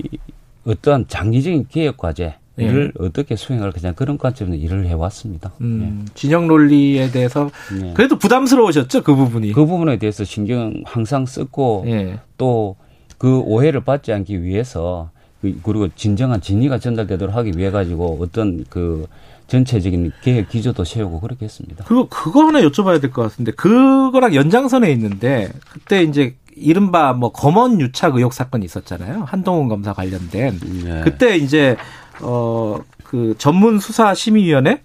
어떠한 0.65 1.05
장기적인 1.07 1.67
개혁 1.69 1.97
과제 1.97 2.35
예. 2.59 2.63
이를 2.63 2.91
어떻게 2.99 3.35
수행할 3.35 3.71
것이냐 3.71 3.93
그런 3.93 4.17
관점에서 4.17 4.55
일을 4.57 4.87
해왔습니다. 4.87 5.51
음, 5.61 6.07
진영 6.15 6.47
논리에 6.47 7.11
대해서 7.11 7.49
예. 7.83 7.93
그래도 7.93 8.17
부담스러우셨죠 8.17 9.03
그 9.03 9.15
부분이. 9.15 9.51
그 9.53 9.65
부분에 9.65 9.97
대해서 9.97 10.23
신경 10.23 10.73
항상 10.85 11.25
썼고 11.25 11.83
예. 11.87 12.19
또그 12.37 13.41
오해를 13.45 13.81
받지 13.81 14.11
않기 14.11 14.41
위해서 14.43 15.09
그- 15.41 15.55
그리고 15.63 15.87
진정한 15.95 16.41
진위가 16.41 16.79
전달되도록 16.79 17.35
하기 17.35 17.53
위해 17.57 17.69
가지고 17.69 18.17
어떤 18.21 18.65
그 18.69 19.05
전체적인 19.47 20.11
계획 20.21 20.49
기조도 20.49 20.83
세우고 20.83 21.21
그렇게 21.21 21.45
했습니다. 21.45 21.85
그리고 21.87 22.07
그거 22.09 22.45
하나 22.47 22.61
여쭤봐야 22.61 22.99
될 23.01 23.11
것 23.11 23.21
같은데 23.23 23.51
그거랑 23.53 24.35
연장선에 24.35 24.91
있는데 24.91 25.49
그때 25.71 26.03
이제 26.03 26.35
이른바 26.55 27.13
뭐 27.13 27.31
검언 27.31 27.79
유착 27.79 28.15
의혹 28.15 28.33
사건이 28.33 28.65
있었잖아요 28.65 29.23
한동훈 29.27 29.67
검사 29.69 29.93
관련된 29.93 30.59
네. 30.83 31.01
그때 31.03 31.35
이제 31.37 31.77
어 32.21 32.79
그 33.03 33.35
전문 33.37 33.79
수사 33.79 34.13
심의위원회 34.13 34.81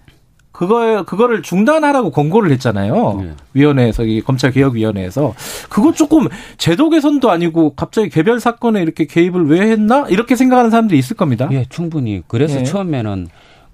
그거 0.52 1.02
그거를 1.04 1.42
중단하라고 1.42 2.12
권고를 2.12 2.52
했잖아요 2.52 3.20
네. 3.20 3.30
위원회에서 3.54 4.04
이 4.04 4.20
검찰 4.20 4.52
개혁 4.52 4.74
위원회에서 4.74 5.34
그거 5.68 5.92
조금 5.92 6.28
제도 6.56 6.88
개선도 6.88 7.32
아니고 7.32 7.74
갑자기 7.74 8.10
개별 8.10 8.38
사건에 8.38 8.80
이렇게 8.80 9.06
개입을 9.06 9.48
왜 9.48 9.62
했나 9.72 10.06
이렇게 10.08 10.36
생각하는 10.36 10.70
사람들이 10.70 10.96
있을 11.00 11.16
겁니다. 11.16 11.48
예, 11.50 11.64
충분히 11.68 12.22
그래서 12.28 12.60
예. 12.60 12.62
처음에는 12.62 13.26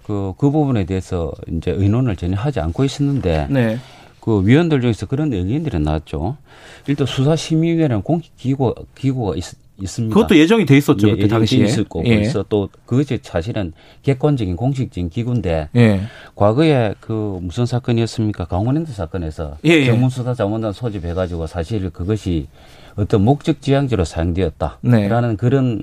그, 0.08 0.32
그 0.38 0.50
부분에 0.50 0.86
대해서 0.86 1.30
이제 1.52 1.70
의논을 1.70 2.16
전혀 2.16 2.34
하지 2.34 2.60
않고 2.60 2.82
있었는데 2.82 3.48
네. 3.50 3.78
그 4.20 4.42
위원들 4.42 4.80
중에서 4.80 5.04
그런 5.04 5.30
의견들이 5.30 5.78
나왔죠. 5.80 6.38
일단 6.86 7.06
수사심의위원회는 7.06 8.00
공식 8.00 8.34
기구 8.38 8.74
기구가 8.94 9.36
있, 9.36 9.44
있습니다. 9.78 10.14
그것도 10.14 10.38
예정이 10.38 10.64
돼 10.64 10.78
있었죠 10.78 11.08
예, 11.08 11.12
그때 11.12 11.28
당시에. 11.28 11.62
있었고 11.62 12.04
예. 12.06 12.16
그래서 12.16 12.42
또 12.48 12.70
그것이 12.86 13.18
사실은 13.22 13.74
객관적인 14.02 14.56
공식적인 14.56 15.10
기구인데 15.10 15.68
예. 15.76 16.00
과거에 16.34 16.94
그 17.00 17.38
무슨 17.42 17.66
사건이었습니까? 17.66 18.46
강원랜드 18.46 18.90
사건에서 18.92 19.58
예, 19.66 19.72
예. 19.72 19.84
전문수사자문단 19.84 20.72
소집해가지고 20.72 21.46
사실 21.46 21.90
그것이 21.90 22.48
어떤 22.96 23.22
목적 23.22 23.60
지향제로 23.60 24.04
사용되었다라는 24.04 25.30
네. 25.30 25.36
그런 25.36 25.82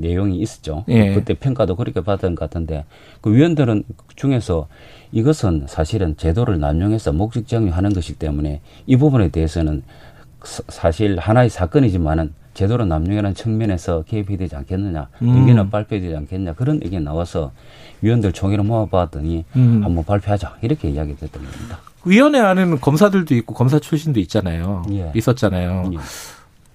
내용이 0.00 0.38
있었죠. 0.40 0.84
예. 0.88 1.14
그때 1.14 1.34
평가도 1.34 1.76
그렇게 1.76 2.00
받은 2.00 2.34
것 2.34 2.48
같은데 2.48 2.84
그 3.20 3.32
위원들은 3.34 3.84
중에서 4.16 4.68
이것은 5.12 5.66
사실은 5.68 6.16
제도를 6.16 6.58
남용해서 6.60 7.12
목적 7.12 7.46
지향하는 7.46 7.92
것이기 7.92 8.18
때문에 8.18 8.60
이 8.86 8.96
부분에 8.96 9.28
대해서는 9.28 9.82
사- 10.44 10.62
사실 10.68 11.18
하나의 11.18 11.50
사건이지만은 11.50 12.32
제도로 12.54 12.84
남용하는 12.84 13.34
측면에서 13.34 14.02
개입이 14.02 14.36
되지 14.36 14.56
않겠느냐, 14.56 15.08
음. 15.22 15.28
의견을 15.28 15.70
발표되지 15.70 16.14
않겠냐 16.16 16.52
그런 16.54 16.80
의견이 16.82 17.02
나와서 17.04 17.52
위원들 18.02 18.32
총회를 18.32 18.62
모아봤더니 18.64 19.44
음. 19.56 19.80
한번 19.82 20.04
발표하자 20.04 20.56
이렇게 20.60 20.90
이야기 20.90 21.16
됐던 21.16 21.42
겁니다. 21.42 21.78
위원회 22.04 22.40
안에는 22.40 22.80
검사들도 22.80 23.34
있고 23.36 23.54
검사 23.54 23.78
출신도 23.78 24.18
있잖아요. 24.20 24.82
예. 24.90 25.12
있었잖아요. 25.14 25.90
예. 25.94 25.98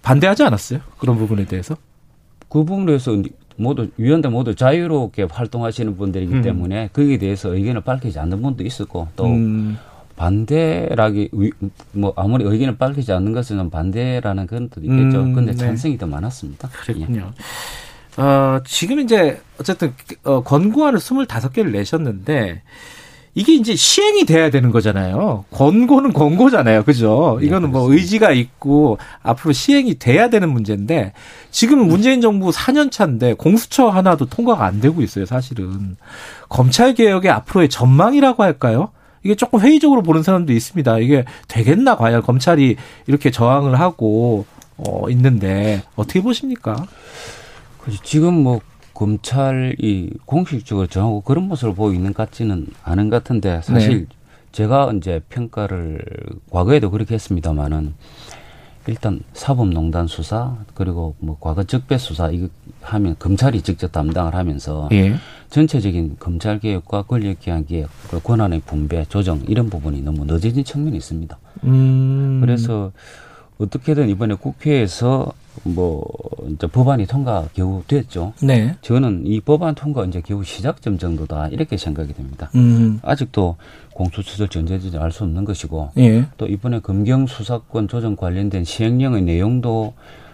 반대하지 0.02 0.44
않았어요? 0.44 0.80
그런 0.98 1.18
부분에 1.18 1.46
대해서? 1.46 1.76
그 2.50 2.64
부분에서 2.64 3.22
모두 3.58 3.90
위원들 3.98 4.30
모두 4.30 4.54
자유롭게 4.56 5.24
활동하시는 5.32 5.98
분들이기 5.98 6.34
음. 6.36 6.42
때문에 6.42 6.90
거기에 6.94 7.18
대해서 7.18 7.54
의견을 7.56 7.82
밝히지 7.82 8.20
않는 8.20 8.42
분도 8.42 8.64
있었고 8.64 9.08
또 9.16 9.26
음, 9.26 9.78
반대라기 10.16 11.30
위- 11.34 11.52
뭐 11.92 12.14
아무리 12.16 12.44
의견을 12.46 12.78
밝히지 12.78 13.12
않는 13.14 13.34
것은 13.34 13.70
반대라는 13.70 14.48
그런 14.48 14.70
뜻도 14.70 14.82
있겠죠. 14.82 15.22
음, 15.24 15.34
근데 15.34 15.52
네. 15.52 15.58
찬성이 15.58 15.98
더 15.98 16.06
많았습니다. 16.08 16.70
예. 16.90 16.94
그랬군요. 16.94 17.32
어, 18.18 18.60
지금 18.66 19.00
이제 19.00 19.40
어쨌든 19.60 19.94
어, 20.24 20.42
권고안을 20.44 21.00
25개를 21.00 21.72
내셨는데 21.72 22.62
이게 23.38 23.54
이제 23.54 23.76
시행이 23.76 24.26
돼야 24.26 24.50
되는 24.50 24.72
거잖아요. 24.72 25.46
권고는 25.52 26.12
권고잖아요. 26.12 26.84
그죠? 26.84 27.38
네, 27.40 27.46
이거는 27.46 27.70
뭐. 27.72 27.94
의지가 27.94 28.32
있고 28.32 28.98
앞으로 29.22 29.54
시행이 29.54 30.00
돼야 30.00 30.32
되는 30.32 30.50
문제인데 30.50 31.14
지금 31.52 31.88
문재인 31.88 32.20
정부 32.20 32.50
4년 32.50 32.90
차인데 32.90 33.36
공수처 33.36 33.90
하나도 33.90 34.26
통과가 34.26 34.66
안 34.66 34.82
되고 34.82 35.04
있어요. 35.04 35.28
사실은. 35.28 35.98
검찰 36.50 36.96
개혁의 36.96 37.30
앞으로의 37.30 37.70
전망이라고 37.70 38.42
할까요? 38.42 38.90
이게 39.22 39.36
조금 39.36 39.60
회의적으로 39.60 40.02
보는 40.02 40.24
사람도 40.24 40.52
있습니다. 40.52 40.98
이게 40.98 41.24
되겠나 41.48 41.96
과연 41.96 42.24
검찰이 42.24 42.76
이렇게 43.06 43.30
저항을 43.30 43.80
하고 43.80 44.48
어 44.78 45.12
있는데 45.12 45.84
어떻게 45.96 46.24
보십니까? 46.24 46.88
그래서 47.84 48.00
지금 48.04 48.34
뭐 48.34 48.62
검찰이 48.98 50.10
공식적으로 50.26 50.88
정하고 50.88 51.22
그런 51.22 51.48
모습을 51.48 51.76
보이고 51.76 51.94
있는 51.94 52.14
것 52.14 52.26
같지는 52.26 52.66
않은 52.84 53.12
것 53.12 53.18
같은데 53.18 53.62
사실 53.62 54.08
네. 54.10 54.16
제가 54.52 54.92
이제 54.98 55.22
평가를 55.30 56.04
과거에도 56.50 56.90
그렇게 56.90 57.14
했습니다마는 57.14 57.94
일단 58.88 59.20
사법농단 59.34 60.08
수사 60.08 60.56
그리고 60.74 61.16
뭐 61.20 61.38
과거 61.40 61.64
적배 61.64 62.00
수사 62.00 62.32
이거 62.32 62.48
하면 62.82 63.16
검찰이 63.20 63.62
직접 63.62 63.92
담당을 63.92 64.34
하면서 64.34 64.90
예. 64.94 65.14
전체적인 65.52 66.16
검찰 66.20 66.60
개혁과 66.60 67.04
권력 67.04 67.40
개혁, 67.40 67.90
그 68.10 68.20
권한의 68.20 68.62
분배, 68.66 69.06
조정 69.06 69.44
이런 69.48 69.70
부분이 69.70 70.02
너무 70.02 70.26
늦어진 70.26 70.64
측면이 70.64 70.98
있습니다. 70.98 71.38
음. 71.66 72.40
그래서 72.42 72.92
어떻게든 73.60 74.10
이번에 74.10 74.36
국회에서 74.36 75.34
뭐 75.64 76.06
이제 76.50 76.68
법안이 76.68 77.08
통과 77.08 77.48
겨우 77.54 77.84
됐죠. 77.88 78.34
네. 78.42 78.76
저는 78.82 79.24
이 79.26 79.42
법안 79.42 79.74
통과 79.76 80.06
이제 80.06 80.22
겨우 80.22 80.44
시작점 80.44 80.98
정도다 80.98 81.48
이렇게 81.48 81.78
생각이 81.78 82.14
됩니다. 82.14 82.50
음. 82.56 83.00
아직도 83.02 83.58
공수처절 83.94 84.50
전제되지 84.50 84.98
알수 84.98 85.24
없는 85.24 85.46
것이고 85.46 85.92
예. 85.98 86.26
또 86.38 86.46
이번에 86.46 86.80
검경 86.80 87.26
수사권 87.26 87.88
조정 87.88 88.16
관련된 88.16 88.64
시행령의 88.64 89.24
내용도 89.24 89.94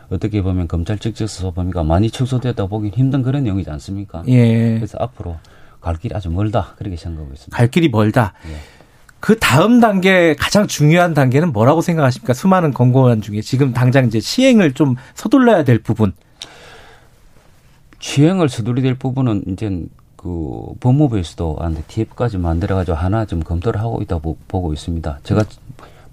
어떻게 0.10 0.42
보면 0.42 0.68
검찰 0.68 1.00
직접 1.00 1.28
수사 1.28 1.52
범위가 1.52 1.84
많이 1.84 2.10
축소됐다 2.10 2.68
보기 2.68 2.90
힘든 2.90 3.24
그런 3.24 3.44
내용이지 3.44 3.70
않습니까? 3.70 4.24
예. 4.28 4.76
그래서 4.76 4.98
앞으로 5.00 5.38
갈 5.80 5.96
길이 5.96 6.14
아주 6.16 6.30
멀다 6.30 6.74
그렇게 6.78 6.98
생각하고 6.98 7.34
있습니다. 7.34 7.56
갈 7.56 7.70
길이 7.70 7.90
멀다. 7.90 8.34
예. 8.48 8.83
그 9.24 9.40
다음 9.40 9.80
단계 9.80 10.36
가장 10.38 10.68
중요한 10.68 11.14
단계는 11.14 11.54
뭐라고 11.54 11.80
생각하십니까? 11.80 12.34
수많은 12.34 12.74
권고안 12.74 13.22
중에 13.22 13.40
지금 13.40 13.72
당장 13.72 14.06
이제 14.06 14.20
시행을 14.20 14.74
좀 14.74 14.98
서둘러야 15.16 15.64
될 15.64 15.80
부분. 15.80 16.12
시행을 18.00 18.50
서두르될 18.50 18.96
부분은 18.96 19.46
이제 19.48 19.82
그 20.18 20.74
법무부에서도 20.82 21.56
한 21.62 21.82
TF까지 21.88 22.38
만들어가지고 22.38 22.98
하나 22.98 23.24
좀 23.24 23.40
검토를 23.40 23.80
하고 23.80 24.02
있다 24.02 24.18
고 24.18 24.38
보고 24.50 24.74
있습니다. 24.74 25.20
제가 25.24 25.46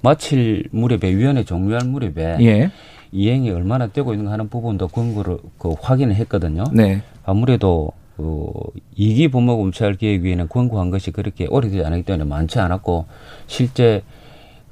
마칠 0.02 0.68
무렵에 0.70 1.12
위원회 1.12 1.42
종료할 1.42 1.88
무렵에 1.88 2.36
예. 2.42 2.70
이행이 3.10 3.50
얼마나 3.50 3.88
되고 3.88 4.12
있는가 4.12 4.30
하는 4.30 4.48
부분도 4.48 4.86
권고를 4.86 5.38
그 5.58 5.74
확인을 5.82 6.14
했거든요. 6.14 6.62
네. 6.72 7.02
아무래도 7.24 7.90
어, 8.22 8.52
이기 8.94 9.28
법무검찰개혁위원회 9.28 10.46
권고한 10.48 10.90
것이 10.90 11.10
그렇게 11.10 11.46
오래되지 11.46 11.84
않았기 11.84 12.04
때문에 12.04 12.28
많지 12.28 12.58
않았고 12.58 13.06
실제 13.46 14.02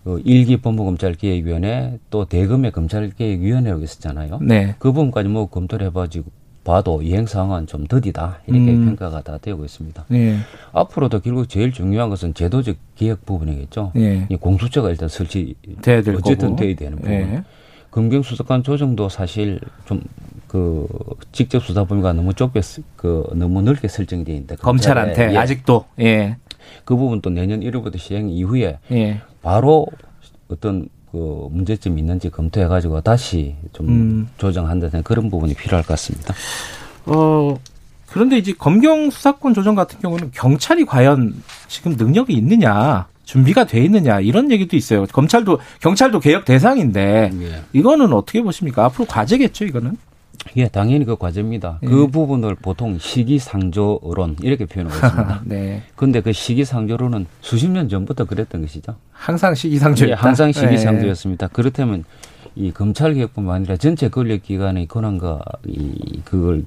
그 0.04 0.22
일기 0.24 0.58
법무검찰개혁위원회 0.58 1.98
또 2.10 2.24
대검의 2.24 2.72
검찰개혁위원회라고 2.72 3.82
있었잖아요. 3.82 4.38
네. 4.42 4.74
그 4.78 4.92
부분까지 4.92 5.28
뭐 5.28 5.46
검토를 5.46 5.88
해가지고 5.88 6.30
봐도 6.64 7.00
이행 7.00 7.26
상황은 7.26 7.66
좀 7.66 7.86
더디다 7.86 8.40
이렇게 8.46 8.72
음. 8.72 8.84
평가가 8.86 9.22
다 9.22 9.38
되고 9.38 9.64
있습니다. 9.64 10.04
예. 10.12 10.36
앞으로도 10.72 11.20
결국 11.20 11.48
제일 11.48 11.72
중요한 11.72 12.10
것은 12.10 12.34
제도적 12.34 12.76
개혁 12.94 13.24
부분이겠죠. 13.24 13.92
예. 13.96 14.26
이 14.28 14.36
공수처가 14.36 14.90
일단 14.90 15.08
설치 15.08 15.54
돼야 15.80 16.02
될 16.02 16.14
어쨌든 16.16 16.50
거고. 16.50 16.60
돼야 16.60 16.74
되는 16.76 16.98
부분. 16.98 17.12
예. 17.12 17.42
검경수사관 18.02 18.62
조정도 18.62 19.08
사실 19.08 19.58
좀 19.86 20.00
그 20.48 20.86
직접 21.30 21.62
수사 21.62 21.84
범위가 21.84 22.14
너무 22.14 22.32
좁게 22.32 22.62
쓰- 22.62 22.82
그 22.96 23.28
너무 23.34 23.60
넓게 23.60 23.86
설정이 23.86 24.24
돼 24.24 24.32
있는데 24.32 24.56
검찰한테 24.56 25.12
검찰에, 25.12 25.34
예, 25.34 25.36
아직도 25.38 25.84
예. 26.00 26.36
그 26.86 26.96
부분도 26.96 27.28
내년 27.28 27.60
1월부터 27.60 27.98
시행 27.98 28.30
이후에 28.30 28.78
예. 28.90 29.20
바로 29.42 29.86
어떤 30.48 30.88
그 31.12 31.48
문제점이 31.50 32.00
있는지 32.00 32.30
검토해 32.30 32.66
가지고 32.66 33.02
다시 33.02 33.56
좀 33.74 33.88
음. 33.88 34.28
조정한다는 34.38 35.02
그런 35.02 35.28
부분이 35.28 35.52
필요할 35.52 35.82
것 35.84 35.88
같습니다. 35.88 36.32
어 37.04 37.58
그런데 38.06 38.38
이제 38.38 38.54
검경 38.54 39.10
수사권 39.10 39.52
조정 39.52 39.74
같은 39.74 40.00
경우는 40.00 40.30
경찰이 40.32 40.86
과연 40.86 41.42
지금 41.68 41.92
능력이 41.98 42.32
있느냐, 42.32 43.06
준비가 43.28 43.64
돼 43.64 43.84
있느냐 43.84 44.20
이런 44.20 44.50
얘기도 44.50 44.74
있어요. 44.74 45.04
검찰도 45.04 45.58
경찰도 45.80 46.20
개혁 46.20 46.46
대상인데 46.46 47.30
예. 47.42 47.62
이거는 47.74 48.14
어떻게 48.14 48.40
보십니까? 48.40 48.86
앞으로 48.86 49.04
과제겠죠, 49.04 49.66
이거는? 49.66 49.98
예, 50.56 50.68
당연히 50.68 51.04
그 51.04 51.14
과제입니다. 51.14 51.80
예. 51.82 51.86
그 51.86 52.06
부분을 52.06 52.54
보통 52.54 52.98
시기상조론 52.98 54.36
이렇게 54.40 54.64
표현하고 54.64 54.96
있습니다. 54.96 55.42
네. 55.44 55.82
근데 55.94 56.22
그 56.22 56.32
시기상조론은 56.32 57.26
수십 57.42 57.68
년 57.68 57.90
전부터 57.90 58.24
그랬던 58.24 58.62
것이죠. 58.62 58.96
항상 59.12 59.54
시기상조였다. 59.54 60.10
예, 60.10 60.14
항상 60.14 60.50
네. 60.50 60.60
시기상조였습니다. 60.60 61.48
그렇다면 61.48 62.04
이 62.54 62.72
검찰 62.72 63.12
개혁뿐만 63.12 63.56
아니라 63.56 63.76
전체 63.76 64.08
권력 64.08 64.42
기관의 64.42 64.86
권한과 64.86 65.42
이 65.66 66.22
그걸 66.24 66.64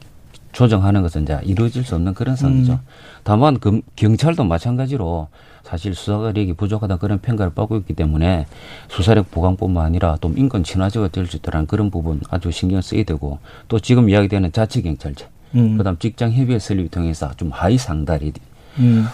조정하는 0.52 1.02
것은 1.02 1.24
이제 1.24 1.39
이루어질 1.43 1.84
수 1.84 1.95
없는 1.95 2.13
그런 2.13 2.36
상황이죠. 2.36 2.74
음. 2.74 2.80
다만 3.24 3.60
금, 3.60 3.82
경찰도 3.95 4.43
마찬가지로 4.43 5.28
사실 5.63 5.95
수사력이 5.95 6.54
부족하다는 6.54 7.00
그런 7.00 7.19
평가를 7.19 7.54
받고 7.54 7.78
있기 7.78 7.93
때문에 7.93 8.45
수사력 8.89 9.32
보강뿐만 9.32 9.86
아니라 9.86 10.17
또 10.21 10.32
인권 10.36 10.63
친화적으로 10.63 11.10
될수 11.10 11.38
있다는 11.38 11.67
그런 11.67 11.89
부분 11.89 12.19
아주 12.30 12.52
신경 12.52 12.82
쓰게 12.82 13.04
되고 13.04 13.39
또 13.67 13.80
지금 13.80 14.10
이야기되는 14.10 14.52
자치경찰제 14.52 15.28
음. 15.56 15.78
그다음 15.78 15.97
직장 15.97 16.32
협의회 16.32 16.60
설립을 16.60 16.89
통해서 16.89 17.32
좀 17.38 17.50
하위 17.52 17.78
상달이 17.78 18.34
음. 18.80 19.06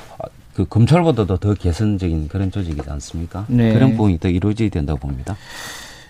그 0.53 0.65
검찰보다도 0.65 1.37
더 1.37 1.53
개선적인 1.53 2.29
그런 2.29 2.49
조직이지 2.49 2.89
않습니까? 2.89 3.45
네. 3.47 3.73
그런 3.73 3.91
부분이 3.91 4.19
더 4.19 4.27
이루어져야 4.27 4.69
된다고 4.69 4.99
봅니다. 4.99 5.37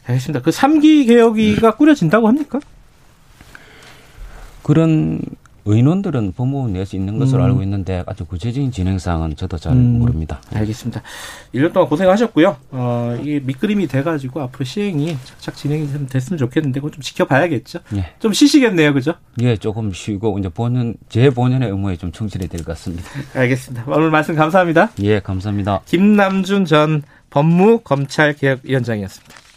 알겠습니다. 0.05 0.41
그 0.41 0.51
3기 0.51 1.07
개혁위가 1.07 1.75
꾸려진다고 1.75 2.29
합니까? 2.29 2.61
그런 4.63 5.19
의논들은 5.67 6.33
법무부 6.33 6.69
내에서 6.69 6.97
있는 6.97 7.17
것으로 7.19 7.43
음. 7.43 7.47
알고 7.47 7.63
있는데 7.63 8.03
아주 8.07 8.25
구체적인 8.25 8.71
진행 8.71 8.97
사항은 8.99 9.35
저도 9.35 9.57
잘 9.57 9.73
음. 9.73 9.99
모릅니다. 9.99 10.39
알겠습니다. 10.53 11.01
1년 11.53 11.73
동안 11.73 11.89
고생하셨고요. 11.89 12.55
어, 12.71 13.17
이게 13.21 13.39
밑그림이 13.39 13.87
돼가지고 13.87 14.41
앞으로 14.41 14.65
시행이 14.65 15.17
착착 15.25 15.55
진행이 15.55 15.91
좀 15.91 16.07
됐으면 16.07 16.37
좋겠는데 16.37 16.79
그건 16.79 16.91
좀 16.93 17.01
지켜봐야겠죠. 17.01 17.79
예. 17.95 18.13
좀 18.19 18.33
쉬시겠네요, 18.33 18.93
그죠? 18.93 19.13
예, 19.41 19.57
조금 19.57 19.91
쉬고 19.91 20.39
이제 20.39 20.49
본연 20.49 20.95
제 21.09 21.29
본연의 21.29 21.69
의무에 21.69 21.97
좀 21.97 22.11
충실해야 22.11 22.47
될 22.49 22.57
것 22.63 22.71
같습니다. 22.73 23.03
알겠습니다. 23.35 23.83
오늘 23.87 24.09
말씀 24.09 24.35
감사합니다. 24.35 24.91
예, 25.03 25.19
감사합니다. 25.19 25.81
김남준 25.85 26.65
전 26.65 27.03
법무검찰개혁위원장이었습니다. 27.29 29.35